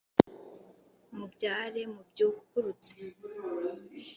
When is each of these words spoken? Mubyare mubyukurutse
Mubyare 1.15 1.81
mubyukurutse 1.93 2.95